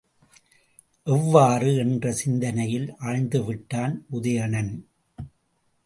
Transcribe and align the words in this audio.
எவ்வாறு? 1.07 1.75
என்ற 1.75 2.11
சிந்தனையில் 2.11 2.95
ஆழ்ந்துவிட்டான் 3.01 3.95
உதயணன். 4.11 4.73